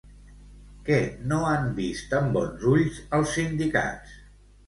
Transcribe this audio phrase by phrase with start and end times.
[0.87, 0.95] Què
[1.31, 4.19] no han vist amb bons ulls els sindicats?